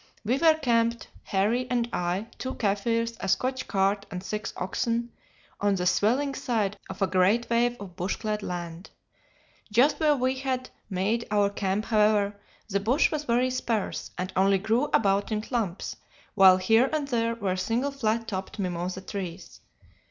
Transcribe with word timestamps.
We 0.25 0.39
were 0.39 0.55
camped 0.55 1.09
Harry 1.25 1.67
and 1.69 1.87
I, 1.93 2.25
two 2.39 2.55
Kaffirs, 2.55 3.15
a 3.19 3.27
Scotch 3.27 3.67
cart, 3.67 4.07
and 4.09 4.23
six 4.23 4.51
oxen 4.57 5.11
on 5.59 5.75
the 5.75 5.85
swelling 5.85 6.33
side 6.33 6.75
of 6.89 7.03
a 7.03 7.05
great 7.05 7.47
wave 7.51 7.77
of 7.79 7.95
bushclad 7.95 8.41
land. 8.41 8.89
Just 9.71 9.99
where 9.99 10.15
we 10.15 10.33
had 10.39 10.71
made 10.89 11.27
our 11.29 11.51
camp, 11.51 11.85
however, 11.85 12.35
the 12.67 12.79
bush 12.79 13.11
was 13.11 13.25
very 13.25 13.51
sparse, 13.51 14.09
and 14.17 14.33
only 14.35 14.57
grew 14.57 14.85
about 14.85 15.31
in 15.31 15.39
clumps, 15.41 15.97
while 16.33 16.57
here 16.57 16.89
and 16.91 17.07
there 17.09 17.35
were 17.35 17.55
single 17.55 17.91
flat 17.91 18.27
topped 18.27 18.57
mimosa 18.57 19.01
trees. 19.01 19.59